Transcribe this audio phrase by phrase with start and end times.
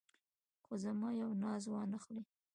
[0.65, 2.23] خو زما یو ناز وانه خلې.